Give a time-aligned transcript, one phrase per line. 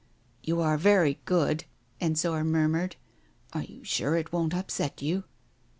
[0.41, 1.65] "You are very good,"
[1.99, 2.95] Ensor murmured,
[3.53, 5.25] "are you sure it won't upset you?"